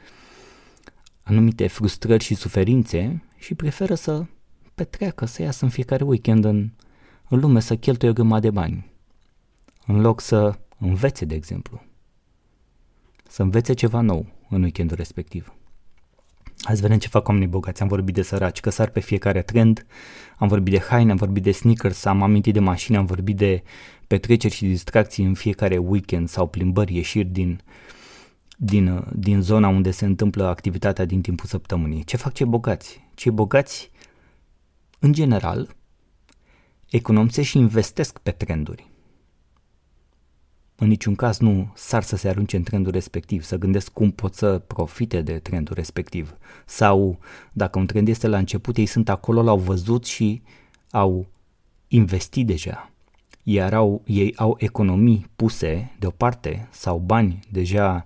anumite 1.24 1.68
frustrări 1.68 2.24
și 2.24 2.36
suferințe 2.36 3.24
și 3.38 3.56
preferă 3.56 3.96
să 3.96 4.26
petreacă, 4.76 5.26
să 5.26 5.42
iasă 5.42 5.64
în 5.66 5.72
fiecare 5.72 6.04
weekend 6.04 6.46
în, 6.46 6.70
în 7.30 7.40
lume, 7.40 7.60
să 7.60 7.76
cheltuie 7.76 8.12
o 8.12 8.14
grămadă 8.14 8.42
de 8.42 8.52
bani. 8.52 8.92
În 9.86 10.02
loc 10.02 10.22
să 10.22 10.60
învețe, 10.78 11.26
de 11.26 11.36
exemplu. 11.36 11.82
Să 13.32 13.42
învețe 13.42 13.74
ceva 13.74 14.02
nou 14.02 14.26
în 14.50 14.62
weekendul 14.62 14.98
respectiv. 14.98 15.54
Hai 16.62 16.76
să 16.76 16.82
vedem 16.82 16.98
ce 16.98 17.08
fac 17.08 17.28
oamenii 17.28 17.50
bogați. 17.50 17.82
Am 17.82 17.88
vorbit 17.88 18.14
de 18.14 18.22
săraci, 18.22 18.60
că 18.60 18.70
sar 18.70 18.90
pe 18.90 19.00
fiecare 19.00 19.42
trend, 19.42 19.86
am 20.38 20.48
vorbit 20.48 20.74
de 20.74 20.80
haine, 20.80 21.12
am 21.12 21.18
vorbit 21.18 21.44
de 21.44 21.52
sneakers, 21.52 22.06
am 22.06 22.22
amintit 22.22 22.54
de 22.54 22.60
mașini, 22.60 22.98
am 22.98 23.06
vorbit 23.06 23.38
de 23.38 23.64
petreceri 24.08 24.54
și 24.54 24.66
distracții 24.66 25.24
în 25.24 25.34
fiecare 25.34 25.78
weekend 25.78 26.30
sau 26.30 26.48
plimbări, 26.48 26.96
ieșiri 26.96 27.28
din, 27.28 27.62
din, 28.58 29.06
din 29.16 29.42
zona 29.42 29.68
unde 29.68 29.92
se 29.92 30.06
întâmplă 30.06 30.48
activitatea 30.48 31.06
din 31.06 31.22
timpul 31.22 31.48
săptămânii. 31.48 32.04
Ce 32.04 32.18
fac 32.18 32.34
cei 32.34 32.46
bogați? 32.46 33.08
Cei 33.14 33.32
bogați, 33.32 33.92
în 35.00 35.14
general, 35.14 35.76
economisesc 36.90 37.48
și 37.48 37.58
investesc 37.58 38.20
pe 38.20 38.32
trenduri 38.32 38.91
în 40.82 40.88
niciun 40.88 41.16
caz 41.16 41.38
nu 41.38 41.72
sar 41.76 42.04
să 42.04 42.16
se 42.16 42.28
arunce 42.28 42.56
în 42.56 42.64
trendul 42.64 42.92
respectiv, 42.92 43.44
să 43.44 43.58
gândesc 43.58 43.92
cum 43.92 44.12
pot 44.12 44.34
să 44.34 44.60
profite 44.60 45.22
de 45.22 45.40
trendul 45.40 45.76
respectiv. 45.76 46.38
Sau 46.66 47.20
dacă 47.52 47.80
un 47.80 47.86
trend 47.86 48.08
este 48.08 48.28
la 48.28 48.38
început, 48.38 48.78
ei 48.78 48.86
sunt 48.86 49.10
acolo, 49.10 49.42
l-au 49.42 49.58
văzut 49.58 50.06
și 50.06 50.42
au 50.92 51.28
investit 51.88 52.48
deja. 52.48 52.92
Iar 53.44 53.74
au, 53.74 54.02
ei 54.06 54.34
au 54.36 54.56
economii 54.60 55.26
puse 55.36 55.96
deoparte 56.00 56.68
sau 56.72 56.98
bani 56.98 57.40
deja 57.52 58.06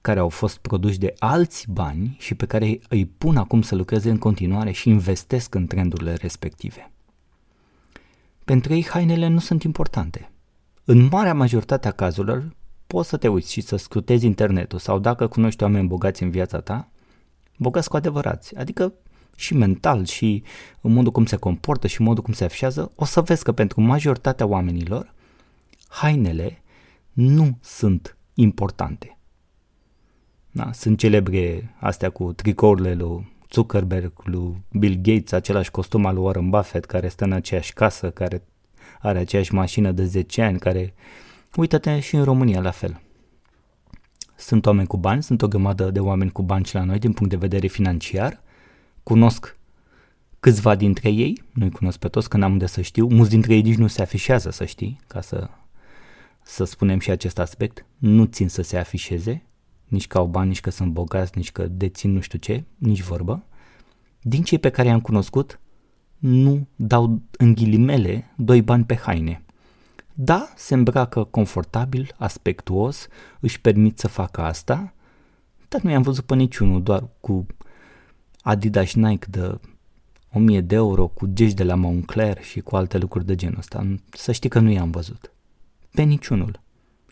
care 0.00 0.20
au 0.20 0.28
fost 0.28 0.58
produși 0.58 0.98
de 0.98 1.14
alți 1.18 1.66
bani 1.70 2.16
și 2.18 2.34
pe 2.34 2.46
care 2.46 2.78
îi 2.88 3.06
pun 3.06 3.36
acum 3.36 3.62
să 3.62 3.74
lucreze 3.74 4.10
în 4.10 4.18
continuare 4.18 4.70
și 4.70 4.88
investesc 4.88 5.54
în 5.54 5.66
trendurile 5.66 6.14
respective. 6.14 6.90
Pentru 8.44 8.72
ei 8.72 8.86
hainele 8.86 9.28
nu 9.28 9.38
sunt 9.38 9.62
importante 9.62 10.28
în 10.84 11.08
marea 11.10 11.34
majoritate 11.34 11.88
a 11.88 11.90
cazurilor, 11.90 12.56
poți 12.86 13.08
să 13.08 13.16
te 13.16 13.28
uiți 13.28 13.52
și 13.52 13.60
să 13.60 13.76
scrutezi 13.76 14.26
internetul 14.26 14.78
sau 14.78 14.98
dacă 14.98 15.26
cunoști 15.26 15.62
oameni 15.62 15.88
bogați 15.88 16.22
în 16.22 16.30
viața 16.30 16.60
ta, 16.60 16.88
bogați 17.56 17.88
cu 17.88 17.96
adevărați, 17.96 18.56
adică 18.56 18.92
și 19.36 19.54
mental 19.54 20.04
și 20.04 20.42
în 20.80 20.92
modul 20.92 21.12
cum 21.12 21.26
se 21.26 21.36
comportă 21.36 21.86
și 21.86 22.00
în 22.00 22.06
modul 22.06 22.22
cum 22.22 22.32
se 22.32 22.44
afișează, 22.44 22.92
o 22.94 23.04
să 23.04 23.20
vezi 23.20 23.44
că 23.44 23.52
pentru 23.52 23.80
majoritatea 23.80 24.46
oamenilor, 24.46 25.14
hainele 25.88 26.62
nu 27.12 27.58
sunt 27.60 28.16
importante. 28.34 29.18
Da, 30.50 30.72
sunt 30.72 30.98
celebre 30.98 31.74
astea 31.80 32.10
cu 32.10 32.32
tricourile 32.32 32.94
lui 32.94 33.32
Zuckerberg, 33.50 34.12
lui 34.24 34.62
Bill 34.72 34.98
Gates, 35.02 35.32
același 35.32 35.70
costum 35.70 36.06
al 36.06 36.14
lui 36.14 36.22
Warren 36.22 36.50
Buffett 36.50 36.84
care 36.84 37.08
stă 37.08 37.24
în 37.24 37.32
aceeași 37.32 37.72
casă, 37.72 38.10
care 38.10 38.42
are 39.06 39.18
aceeași 39.18 39.54
mașină 39.54 39.92
de 39.92 40.04
10 40.04 40.42
ani, 40.42 40.58
care, 40.58 40.94
uită-te 41.56 42.00
și 42.00 42.14
în 42.14 42.24
România 42.24 42.60
la 42.60 42.70
fel. 42.70 43.00
Sunt 44.36 44.66
oameni 44.66 44.86
cu 44.86 44.96
bani, 44.96 45.22
sunt 45.22 45.42
o 45.42 45.48
grămadă 45.48 45.90
de 45.90 46.00
oameni 46.00 46.30
cu 46.30 46.42
bani 46.42 46.64
și 46.64 46.74
la 46.74 46.84
noi 46.84 46.98
din 46.98 47.12
punct 47.12 47.30
de 47.30 47.36
vedere 47.36 47.66
financiar, 47.66 48.42
cunosc 49.02 49.56
câțiva 50.40 50.74
dintre 50.74 51.08
ei, 51.10 51.42
nu-i 51.52 51.70
cunosc 51.70 51.98
pe 51.98 52.08
toți, 52.08 52.28
că 52.28 52.36
n-am 52.36 52.52
unde 52.52 52.66
să 52.66 52.80
știu, 52.80 53.06
mulți 53.06 53.30
dintre 53.30 53.54
ei 53.54 53.62
nici 53.62 53.76
nu 53.76 53.86
se 53.86 54.02
afișează, 54.02 54.50
să 54.50 54.64
știi, 54.64 55.00
ca 55.06 55.20
să, 55.20 55.48
să 56.42 56.64
spunem 56.64 56.98
și 56.98 57.10
acest 57.10 57.38
aspect, 57.38 57.86
nu 57.98 58.24
țin 58.24 58.48
să 58.48 58.62
se 58.62 58.76
afișeze, 58.76 59.42
nici 59.84 60.06
că 60.06 60.18
au 60.18 60.26
bani, 60.26 60.48
nici 60.48 60.60
că 60.60 60.70
sunt 60.70 60.92
bogați, 60.92 61.32
nici 61.34 61.52
că 61.52 61.66
dețin 61.66 62.12
nu 62.12 62.20
știu 62.20 62.38
ce, 62.38 62.64
nici 62.76 63.02
vorbă. 63.02 63.44
Din 64.20 64.42
cei 64.42 64.58
pe 64.58 64.70
care 64.70 64.88
i-am 64.88 65.00
cunoscut, 65.00 65.60
nu 66.26 66.66
dau 66.76 67.20
în 67.38 67.54
ghilimele 67.54 68.30
doi 68.36 68.62
bani 68.62 68.84
pe 68.84 68.96
haine. 68.96 69.42
Da, 70.14 70.48
se 70.56 70.74
îmbracă 70.74 71.24
confortabil, 71.24 72.14
aspectuos, 72.18 73.06
își 73.40 73.60
permit 73.60 73.98
să 73.98 74.08
facă 74.08 74.40
asta, 74.40 74.94
dar 75.68 75.80
nu 75.80 75.90
i-am 75.90 76.02
văzut 76.02 76.24
pe 76.24 76.34
niciunul, 76.34 76.82
doar 76.82 77.08
cu 77.20 77.46
Adidas 78.40 78.94
Nike 78.94 79.26
de 79.30 79.58
1000 80.32 80.60
de 80.60 80.74
euro, 80.74 81.06
cu 81.06 81.26
gești 81.26 81.56
de 81.56 81.64
la 81.64 81.74
Moncler 81.74 82.42
și 82.42 82.60
cu 82.60 82.76
alte 82.76 82.98
lucruri 82.98 83.26
de 83.26 83.34
genul 83.34 83.58
ăsta. 83.58 83.96
Să 84.10 84.32
știi 84.32 84.50
că 84.50 84.58
nu 84.58 84.70
i-am 84.70 84.90
văzut. 84.90 85.32
Pe 85.90 86.02
niciunul. 86.02 86.60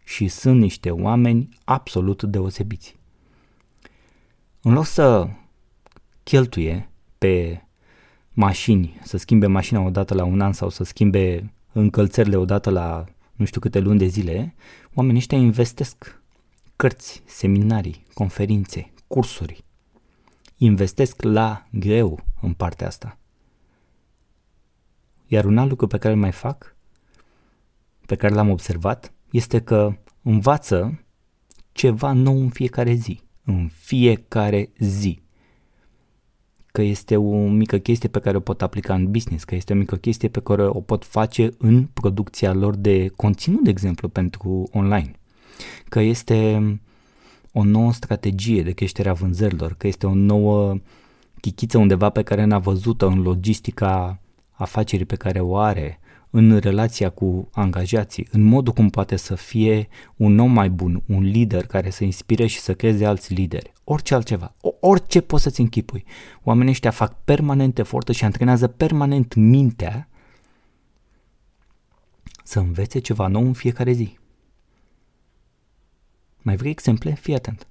Și 0.04 0.28
sunt 0.28 0.61
niște 0.61 0.90
oameni 0.90 1.49
absolut 1.64 2.23
deosebiți. 2.23 2.97
În 4.62 4.73
loc 4.73 4.85
să 4.85 5.28
cheltuie 6.23 6.90
pe 7.19 7.62
mașini, 8.33 8.99
să 9.03 9.17
schimbe 9.17 9.47
mașina 9.47 9.81
odată 9.81 10.15
la 10.15 10.25
un 10.25 10.41
an 10.41 10.53
sau 10.53 10.69
să 10.69 10.85
schimbe 10.85 11.53
încălțările 11.73 12.37
odată 12.37 12.71
la 12.71 13.05
nu 13.33 13.45
știu 13.45 13.61
câte 13.61 13.79
luni 13.79 13.99
de 13.99 14.07
zile, 14.07 14.55
oamenii 14.95 15.19
ăștia 15.19 15.39
investesc 15.39 16.23
cărți, 16.77 17.23
seminarii, 17.27 18.05
conferințe, 18.15 18.93
cursuri. 19.07 19.65
Investesc 20.57 21.23
la 21.23 21.67
greu 21.71 22.21
în 22.41 22.53
partea 22.53 22.87
asta. 22.87 23.19
Iar 25.27 25.45
un 25.45 25.59
alt 25.59 25.69
lucru 25.69 25.87
pe 25.87 25.99
care 25.99 26.15
îl 26.15 26.21
mai 26.21 26.33
fac, 26.33 26.77
pe 28.07 28.15
care 28.15 28.35
l-am 28.35 28.51
observat, 28.51 29.12
este 29.31 29.61
că 29.61 29.97
învață 30.23 31.05
ceva 31.73 32.12
nou 32.12 32.41
în 32.41 32.49
fiecare 32.49 32.93
zi. 32.93 33.21
În 33.45 33.69
fiecare 33.69 34.71
zi 34.79 35.22
că 36.73 36.83
este 36.83 37.17
o 37.17 37.49
mică 37.49 37.79
chestie 37.79 38.09
pe 38.09 38.19
care 38.19 38.37
o 38.37 38.41
pot 38.41 38.62
aplica 38.62 38.95
în 38.95 39.11
business, 39.11 39.45
că 39.45 39.55
este 39.55 39.73
o 39.73 39.76
mică 39.76 39.97
chestie 39.97 40.29
pe 40.29 40.41
care 40.41 40.67
o 40.67 40.81
pot 40.81 41.05
face 41.05 41.49
în 41.59 41.87
producția 41.93 42.52
lor 42.52 42.76
de 42.76 43.09
conținut, 43.17 43.62
de 43.62 43.71
exemplu, 43.71 44.09
pentru 44.09 44.69
online, 44.73 45.12
că 45.88 46.00
este 46.00 46.62
o 47.52 47.64
nouă 47.64 47.93
strategie 47.93 48.62
de 48.62 48.71
creștere 48.71 49.09
a 49.09 49.12
vânzărilor, 49.12 49.75
că 49.79 49.87
este 49.87 50.07
o 50.07 50.14
nouă 50.14 50.75
chichiță 51.41 51.79
undeva 51.79 52.11
pe 52.11 52.23
care 52.23 52.45
n-a 52.45 52.59
văzut-o 52.59 53.07
în 53.07 53.23
logistica 53.23 54.21
afacerii 54.50 55.07
pe 55.07 55.17
care 55.17 55.41
o 55.41 55.57
are, 55.57 56.00
în 56.35 56.59
relația 56.59 57.11
cu 57.11 57.49
angajații, 57.53 58.29
în 58.31 58.43
modul 58.43 58.73
cum 58.73 58.89
poate 58.89 59.17
să 59.17 59.35
fie 59.35 59.89
un 60.17 60.39
om 60.39 60.53
mai 60.53 60.71
bun, 60.71 61.03
un 61.07 61.23
lider 61.23 61.67
care 61.67 61.91
să 61.91 62.05
inspire 62.05 62.47
și 62.47 62.61
să 62.61 62.75
creeze 62.75 63.07
alți 63.07 63.35
lideri, 63.35 63.73
orice 63.85 64.15
altceva, 64.15 64.55
orice 64.81 65.21
poți 65.21 65.43
să-ți 65.43 65.61
închipui. 65.61 66.05
Oamenii 66.43 66.71
ăștia 66.71 66.91
fac 66.91 67.25
permanent 67.25 67.79
efortul 67.79 68.15
și 68.15 68.25
antrenează 68.25 68.67
permanent 68.67 69.35
mintea 69.35 70.09
să 72.45 72.59
învețe 72.59 72.99
ceva 72.99 73.27
nou 73.27 73.43
în 73.43 73.53
fiecare 73.53 73.93
zi. 73.93 74.19
Mai 76.39 76.57
vrei 76.57 76.71
exemple? 76.71 77.12
Fii 77.12 77.35
atent. 77.35 77.67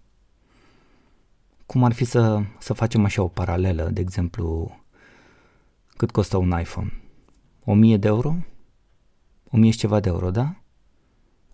Cum 1.65 1.83
ar 1.83 1.93
fi 1.93 2.03
să, 2.03 2.41
să 2.59 2.73
facem 2.73 3.05
așa 3.05 3.21
o 3.21 3.27
paralelă, 3.27 3.89
de 3.89 4.01
exemplu, 4.01 4.77
cât 5.97 6.11
costă 6.11 6.37
un 6.37 6.59
iPhone? 6.59 6.93
1000 7.65 7.97
de 7.97 8.07
euro? 8.07 8.35
1000 9.51 9.71
și 9.71 9.77
ceva 9.77 9.99
de 9.99 10.09
euro, 10.09 10.31
da? 10.31 10.55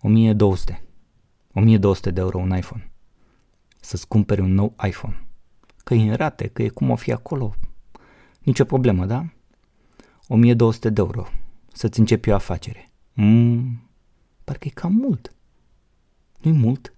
1200. 0.02 0.82
1200 1.54 2.10
de 2.10 2.20
euro 2.20 2.38
un 2.38 2.56
iPhone. 2.56 2.90
Să-ți 3.80 4.08
cumperi 4.08 4.40
un 4.40 4.54
nou 4.54 4.74
iPhone. 4.86 5.26
Că 5.84 5.94
e 5.94 6.10
în 6.10 6.16
rate, 6.16 6.46
că 6.46 6.62
e 6.62 6.68
cum 6.68 6.90
o 6.90 6.96
fi 6.96 7.12
acolo. 7.12 7.54
Nicio 8.40 8.64
problemă, 8.64 9.06
da? 9.06 9.32
1200 10.28 10.90
de 10.90 11.00
euro. 11.00 11.26
Să-ți 11.72 11.98
începi 11.98 12.30
o 12.30 12.34
afacere. 12.34 12.90
Mm, 13.12 13.90
parcă 14.44 14.68
e 14.68 14.70
cam 14.70 14.92
mult. 14.92 15.34
Nu-i 16.40 16.52
mult. 16.52 16.92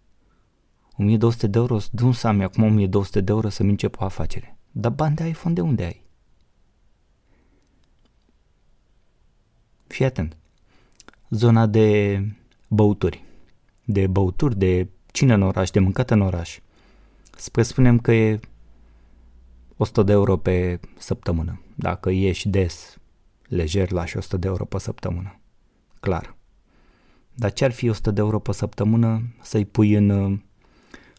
1200 0.96 1.46
de 1.46 1.58
euro, 1.58 1.78
de 1.92 2.02
unde 2.02 2.16
să 2.16 2.26
am 2.26 2.40
acum 2.40 2.62
1200 2.62 3.20
de 3.20 3.32
euro 3.32 3.48
să-mi 3.48 3.70
încep 3.70 4.00
o 4.00 4.04
afacere? 4.04 4.58
Dar 4.70 4.92
bani 4.92 5.16
de 5.16 5.28
iPhone 5.28 5.54
de 5.54 5.60
unde 5.60 5.84
ai? 5.84 6.04
Fii 9.86 10.04
atent 10.04 10.39
zona 11.30 11.66
de 11.66 12.20
băuturi, 12.68 13.24
de 13.84 14.06
băuturi, 14.06 14.58
de 14.58 14.88
cine 15.12 15.32
în 15.32 15.42
oraș, 15.42 15.70
de 15.70 15.78
mâncat 15.78 16.10
în 16.10 16.20
oraș. 16.20 16.58
Spre 17.36 17.62
spunem 17.62 17.98
că 17.98 18.12
e 18.12 18.40
100 19.76 20.02
de 20.02 20.12
euro 20.12 20.36
pe 20.36 20.80
săptămână. 20.98 21.60
Dacă 21.74 22.10
ieși 22.10 22.48
des, 22.48 22.98
lejer, 23.48 23.90
lași 23.90 24.16
100 24.16 24.36
de 24.36 24.46
euro 24.46 24.64
pe 24.64 24.78
săptămână. 24.78 25.40
Clar. 26.00 26.36
Dar 27.34 27.52
ce 27.52 27.64
ar 27.64 27.72
fi 27.72 27.88
100 27.88 28.10
de 28.10 28.20
euro 28.20 28.38
pe 28.38 28.52
săptămână 28.52 29.22
să-i 29.42 29.64
pui 29.64 29.94
în 29.94 30.08
uh, 30.08 30.38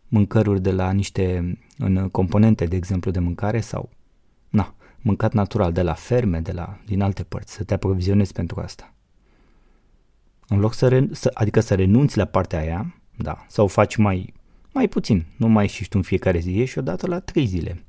mâncăruri 0.08 0.62
de 0.62 0.72
la 0.72 0.92
niște 0.92 1.58
în 1.78 2.10
componente, 2.10 2.66
de 2.66 2.76
exemplu, 2.76 3.12
de 3.12 3.20
mâncare 3.20 3.60
sau 3.60 3.90
na, 4.50 4.76
mâncat 5.02 5.34
natural 5.34 5.72
de 5.72 5.82
la 5.82 5.94
ferme, 5.94 6.40
de 6.40 6.52
la, 6.52 6.80
din 6.86 7.02
alte 7.02 7.24
părți, 7.24 7.54
să 7.54 7.64
te 7.64 7.74
aprovizionezi 7.74 8.34
pentru 8.34 8.60
asta. 8.60 8.94
În 10.52 10.60
loc 10.60 10.74
să, 10.74 10.88
re- 10.88 11.08
să 11.12 11.32
adică 11.34 11.60
să 11.60 11.76
renunți 11.76 12.18
la 12.18 12.26
partea 12.26 12.60
aia, 12.60 12.96
da, 13.18 13.46
sau 13.48 13.66
o 13.66 13.68
faci 13.68 13.96
mai, 13.96 14.34
mai 14.74 14.88
puțin, 14.88 15.26
nu 15.38 15.48
mai 15.48 15.64
ieși 15.64 15.90
tu 15.90 15.98
în 15.98 16.02
fiecare 16.02 16.40
zi, 16.40 16.58
ieși 16.58 16.78
o 16.78 16.82
dată 16.82 17.08
la 17.08 17.20
trei 17.20 17.46
zile. 17.46 17.84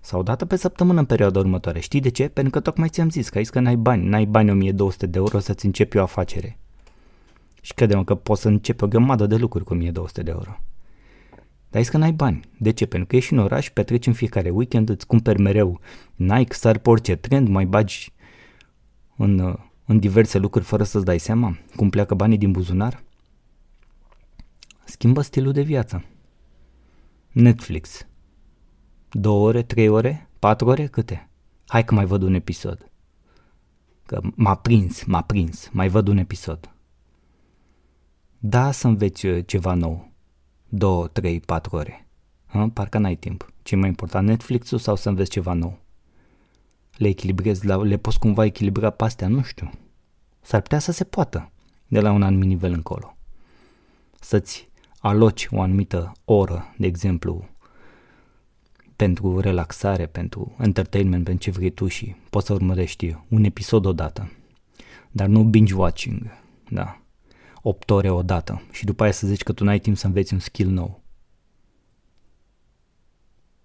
Sau 0.00 0.20
o 0.20 0.22
dată 0.22 0.44
pe 0.44 0.56
săptămână 0.56 0.98
în 0.98 1.04
perioada 1.04 1.38
următoare. 1.38 1.80
Știi 1.80 2.00
de 2.00 2.08
ce? 2.08 2.28
Pentru 2.28 2.52
că 2.52 2.60
tocmai 2.60 2.88
ți-am 2.88 3.10
zis 3.10 3.28
că 3.28 3.38
aici 3.38 3.48
că 3.48 3.60
n-ai 3.60 3.76
bani, 3.76 4.08
n-ai 4.08 4.24
bani 4.24 4.50
1200 4.50 5.06
de 5.06 5.18
euro 5.18 5.38
să-ți 5.38 5.66
începi 5.66 5.96
o 5.96 6.02
afacere. 6.02 6.58
Și 7.60 7.74
credem 7.74 8.04
că 8.04 8.14
poți 8.14 8.40
să 8.40 8.48
începi 8.48 8.84
o 8.84 8.88
grămadă 8.88 9.26
de 9.26 9.36
lucruri 9.36 9.64
cu 9.64 9.72
1200 9.72 10.22
de 10.22 10.30
euro. 10.30 10.58
Dar 11.70 11.80
aici 11.80 11.88
că 11.88 11.96
n-ai 11.96 12.12
bani. 12.12 12.40
De 12.58 12.72
ce? 12.72 12.86
Pentru 12.86 13.08
că 13.08 13.16
ești 13.16 13.32
în 13.32 13.38
oraș, 13.38 13.70
petreci 13.70 14.06
în 14.06 14.12
fiecare 14.12 14.50
weekend, 14.50 14.88
îți 14.88 15.06
cumperi 15.06 15.40
mereu 15.40 15.80
Nike, 16.14 16.54
sar 16.54 16.78
pe 16.78 16.90
orice 16.90 17.16
trend, 17.16 17.48
mai 17.48 17.64
bagi 17.64 18.12
în 19.16 19.38
uh, 19.38 19.54
în 19.86 19.98
diverse 19.98 20.38
lucruri 20.38 20.64
fără 20.64 20.84
să-ți 20.84 21.04
dai 21.04 21.18
seama 21.18 21.58
cum 21.76 21.90
pleacă 21.90 22.14
banii 22.14 22.38
din 22.38 22.50
buzunar? 22.52 23.02
Schimbă 24.84 25.20
stilul 25.20 25.52
de 25.52 25.62
viață. 25.62 26.04
Netflix. 27.32 28.06
Două 29.10 29.46
ore, 29.46 29.62
trei 29.62 29.88
ore, 29.88 30.28
patru 30.38 30.68
ore, 30.68 30.86
câte? 30.86 31.30
Hai 31.66 31.84
că 31.84 31.94
mai 31.94 32.04
văd 32.04 32.22
un 32.22 32.34
episod. 32.34 32.90
Că 34.06 34.20
m-a 34.34 34.54
prins, 34.54 35.04
m-a 35.04 35.22
prins, 35.22 35.68
mai 35.72 35.88
văd 35.88 36.08
un 36.08 36.16
episod. 36.16 36.74
Da, 38.38 38.70
să 38.70 38.86
înveți 38.86 39.26
uh, 39.26 39.46
ceva 39.46 39.74
nou. 39.74 40.10
Două, 40.68 41.06
trei, 41.06 41.40
patru 41.40 41.76
ore. 41.76 42.08
Hă? 42.46 42.68
Parcă 42.72 42.98
n-ai 42.98 43.16
timp. 43.16 43.52
Ce 43.62 43.76
mai 43.76 43.88
important, 43.88 44.28
Netflix-ul 44.28 44.78
sau 44.78 44.96
să 44.96 45.08
înveți 45.08 45.30
ceva 45.30 45.52
nou? 45.52 45.78
Le 46.96 47.08
echilibrezi, 47.08 47.66
le 47.66 47.96
poți 47.96 48.18
cumva 48.18 48.44
echilibra 48.44 48.90
pe 48.90 49.04
astea, 49.04 49.28
nu 49.28 49.42
știu. 49.42 49.70
S-ar 50.40 50.60
putea 50.60 50.78
să 50.78 50.92
se 50.92 51.04
poată 51.04 51.50
de 51.86 52.00
la 52.00 52.12
un 52.12 52.22
anumit 52.22 52.48
nivel 52.48 52.72
încolo. 52.72 53.16
Să-ți 54.20 54.68
aloci 54.98 55.48
o 55.50 55.60
anumită 55.60 56.12
oră, 56.24 56.74
de 56.78 56.86
exemplu, 56.86 57.48
pentru 58.96 59.40
relaxare, 59.40 60.06
pentru 60.06 60.56
entertainment, 60.58 61.24
pentru 61.24 61.42
ce 61.42 61.58
vrei 61.58 61.70
tu 61.70 61.86
și 61.86 62.14
poți 62.30 62.46
să 62.46 62.52
urmărești 62.52 63.16
un 63.28 63.44
episod 63.44 63.84
odată. 63.84 64.30
Dar 65.10 65.26
nu 65.26 65.42
binge-watching, 65.42 66.20
da. 66.70 67.00
8 67.62 67.90
ore 67.90 68.10
odată 68.10 68.62
și 68.70 68.84
după 68.84 69.02
aia 69.02 69.12
să 69.12 69.26
zici 69.26 69.42
că 69.42 69.52
tu 69.52 69.64
n-ai 69.64 69.78
timp 69.78 69.96
să 69.96 70.06
înveți 70.06 70.32
un 70.32 70.38
skill 70.38 70.70
nou. 70.70 71.00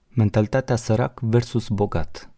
Mentalitatea 0.09 0.75
sărac 0.75 1.19
versus 1.19 1.67
bogat 1.67 2.30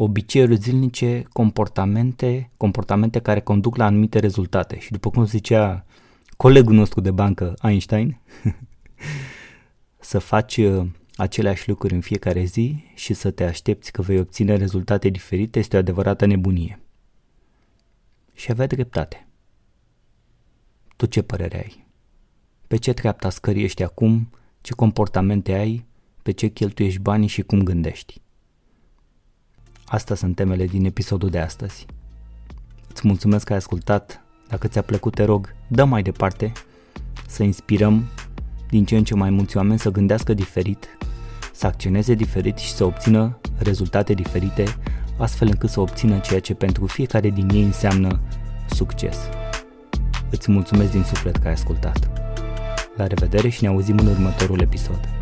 obiceiuri 0.00 0.56
zilnice, 0.56 1.22
comportamente, 1.32 2.50
comportamente 2.56 3.18
care 3.18 3.40
conduc 3.40 3.76
la 3.76 3.84
anumite 3.84 4.18
rezultate. 4.18 4.78
Și 4.78 4.90
după 4.90 5.10
cum 5.10 5.24
zicea 5.24 5.84
colegul 6.36 6.74
nostru 6.74 7.00
de 7.00 7.10
bancă, 7.10 7.54
Einstein, 7.62 8.18
să 10.10 10.18
faci 10.18 10.56
uh, 10.56 10.86
aceleași 11.16 11.68
lucruri 11.68 11.94
în 11.94 12.00
fiecare 12.00 12.44
zi 12.44 12.84
și 12.94 13.14
să 13.14 13.30
te 13.30 13.44
aștepți 13.44 13.92
că 13.92 14.02
vei 14.02 14.18
obține 14.18 14.56
rezultate 14.56 15.08
diferite 15.08 15.58
este 15.58 15.76
o 15.76 15.78
adevărată 15.78 16.26
nebunie. 16.26 16.80
Și 18.34 18.50
avea 18.50 18.66
dreptate. 18.66 19.26
Tu 20.96 21.06
ce 21.06 21.22
părere 21.22 21.56
ai? 21.56 21.86
Pe 22.66 22.76
ce 22.76 22.92
treapta 22.92 23.30
scării 23.30 23.64
ești 23.64 23.82
acum? 23.82 24.30
Ce 24.60 24.72
comportamente 24.72 25.52
ai? 25.52 25.86
Pe 26.22 26.30
ce 26.30 26.48
cheltuiești 26.48 27.00
banii 27.00 27.28
și 27.28 27.42
cum 27.42 27.62
gândești? 27.62 28.20
Asta 29.90 30.14
sunt 30.14 30.34
temele 30.34 30.66
din 30.66 30.84
episodul 30.84 31.28
de 31.28 31.38
astăzi. 31.38 31.86
Îți 32.88 33.06
mulțumesc 33.06 33.44
că 33.44 33.52
ai 33.52 33.58
ascultat. 33.58 34.22
Dacă 34.48 34.68
ți-a 34.68 34.82
plăcut, 34.82 35.14
te 35.14 35.24
rog, 35.24 35.54
dă 35.68 35.84
mai 35.84 36.02
departe 36.02 36.52
să 37.26 37.42
inspirăm 37.42 38.04
din 38.70 38.84
ce 38.84 38.96
în 38.96 39.04
ce 39.04 39.14
mai 39.14 39.30
mulți 39.30 39.56
oameni 39.56 39.78
să 39.78 39.90
gândească 39.90 40.34
diferit, 40.34 40.98
să 41.52 41.66
acționeze 41.66 42.14
diferit 42.14 42.58
și 42.58 42.70
să 42.70 42.84
obțină 42.84 43.38
rezultate 43.58 44.14
diferite 44.14 44.64
astfel 45.18 45.48
încât 45.48 45.70
să 45.70 45.80
obțină 45.80 46.18
ceea 46.18 46.40
ce 46.40 46.54
pentru 46.54 46.86
fiecare 46.86 47.30
din 47.30 47.48
ei 47.48 47.62
înseamnă 47.62 48.20
succes. 48.70 49.18
Îți 50.30 50.50
mulțumesc 50.50 50.90
din 50.90 51.02
suflet 51.02 51.36
că 51.36 51.46
ai 51.46 51.52
ascultat. 51.52 52.10
La 52.96 53.06
revedere 53.06 53.48
și 53.48 53.62
ne 53.62 53.68
auzim 53.68 53.98
în 53.98 54.06
următorul 54.06 54.60
episod. 54.60 55.17